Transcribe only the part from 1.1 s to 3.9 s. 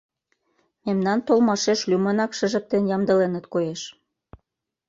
толмашеш лӱмынак шыжыктен ямдыленыт, коеш.